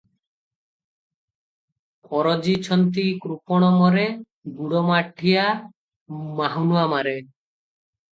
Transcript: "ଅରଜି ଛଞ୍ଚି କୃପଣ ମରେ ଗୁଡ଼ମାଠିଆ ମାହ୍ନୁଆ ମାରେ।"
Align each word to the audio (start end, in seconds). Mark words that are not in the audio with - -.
"ଅରଜି 2.19 2.55
ଛଞ୍ଚି 2.67 3.03
କୃପଣ 3.25 3.69
ମରେ 3.81 4.05
ଗୁଡ଼ମାଠିଆ 4.61 5.45
ମାହ୍ନୁଆ 6.41 6.87
ମାରେ।" 6.95 7.15